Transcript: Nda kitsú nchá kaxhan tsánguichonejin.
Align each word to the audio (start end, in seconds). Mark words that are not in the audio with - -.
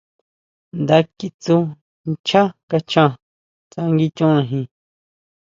Nda 0.81 0.97
kitsú 1.17 1.57
nchá 2.11 2.43
kaxhan 2.69 3.11
tsánguichonejin. 3.71 4.65